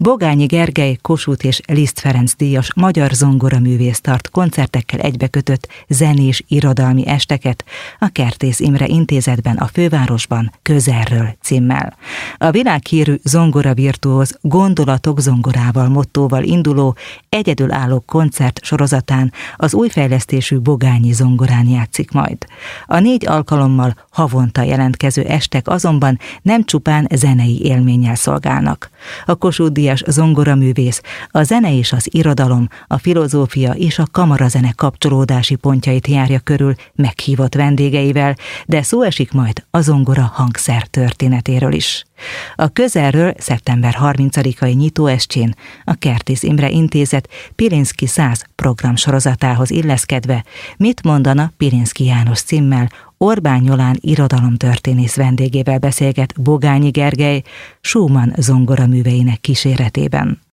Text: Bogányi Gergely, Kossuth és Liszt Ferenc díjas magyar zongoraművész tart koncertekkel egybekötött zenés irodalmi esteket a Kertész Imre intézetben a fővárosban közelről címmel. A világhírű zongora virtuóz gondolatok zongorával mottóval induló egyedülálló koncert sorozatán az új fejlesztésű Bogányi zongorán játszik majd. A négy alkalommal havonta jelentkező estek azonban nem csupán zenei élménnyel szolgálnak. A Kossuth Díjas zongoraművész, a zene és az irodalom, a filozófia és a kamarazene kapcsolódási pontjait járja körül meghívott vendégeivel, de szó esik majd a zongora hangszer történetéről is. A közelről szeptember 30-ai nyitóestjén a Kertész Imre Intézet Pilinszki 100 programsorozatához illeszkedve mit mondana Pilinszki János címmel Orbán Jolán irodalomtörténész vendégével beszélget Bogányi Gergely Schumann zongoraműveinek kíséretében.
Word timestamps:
Bogányi 0.00 0.46
Gergely, 0.46 0.98
Kossuth 1.02 1.44
és 1.44 1.60
Liszt 1.66 2.00
Ferenc 2.00 2.34
díjas 2.36 2.74
magyar 2.74 3.10
zongoraművész 3.10 4.00
tart 4.00 4.30
koncertekkel 4.30 5.00
egybekötött 5.00 5.68
zenés 5.88 6.42
irodalmi 6.48 7.06
esteket 7.06 7.64
a 7.98 8.08
Kertész 8.12 8.60
Imre 8.60 8.86
intézetben 8.86 9.56
a 9.56 9.66
fővárosban 9.66 10.52
közelről 10.62 11.36
címmel. 11.42 11.96
A 12.36 12.50
világhírű 12.50 13.14
zongora 13.22 13.74
virtuóz 13.74 14.38
gondolatok 14.40 15.20
zongorával 15.20 15.88
mottóval 15.88 16.42
induló 16.42 16.96
egyedülálló 17.28 18.00
koncert 18.06 18.60
sorozatán 18.64 19.32
az 19.56 19.74
új 19.74 19.88
fejlesztésű 19.88 20.58
Bogányi 20.58 21.12
zongorán 21.12 21.66
játszik 21.66 22.10
majd. 22.10 22.36
A 22.86 22.98
négy 22.98 23.26
alkalommal 23.26 23.94
havonta 24.10 24.62
jelentkező 24.62 25.22
estek 25.22 25.68
azonban 25.68 26.18
nem 26.42 26.64
csupán 26.64 27.06
zenei 27.14 27.64
élménnyel 27.64 28.14
szolgálnak. 28.14 28.90
A 29.26 29.34
Kossuth 29.34 29.72
Díjas 29.72 30.02
zongoraművész, 30.06 31.02
a 31.30 31.42
zene 31.42 31.76
és 31.76 31.92
az 31.92 32.08
irodalom, 32.10 32.68
a 32.86 32.98
filozófia 32.98 33.72
és 33.72 33.98
a 33.98 34.06
kamarazene 34.10 34.72
kapcsolódási 34.76 35.54
pontjait 35.54 36.06
járja 36.06 36.38
körül 36.38 36.74
meghívott 36.94 37.54
vendégeivel, 37.54 38.36
de 38.66 38.82
szó 38.82 39.02
esik 39.02 39.32
majd 39.32 39.64
a 39.70 39.80
zongora 39.80 40.30
hangszer 40.34 40.86
történetéről 40.86 41.72
is. 41.72 42.07
A 42.54 42.68
közelről 42.68 43.32
szeptember 43.36 43.96
30-ai 44.00 44.76
nyitóestjén 44.76 45.54
a 45.84 45.94
Kertész 45.94 46.42
Imre 46.42 46.68
Intézet 46.68 47.28
Pilinszki 47.54 48.06
100 48.06 48.44
programsorozatához 48.54 49.70
illeszkedve 49.70 50.44
mit 50.76 51.02
mondana 51.02 51.52
Pilinszki 51.56 52.04
János 52.04 52.40
címmel 52.40 52.88
Orbán 53.16 53.64
Jolán 53.64 53.96
irodalomtörténész 54.00 55.16
vendégével 55.16 55.78
beszélget 55.78 56.42
Bogányi 56.42 56.90
Gergely 56.90 57.42
Schumann 57.80 58.32
zongoraműveinek 58.36 59.40
kíséretében. 59.40 60.47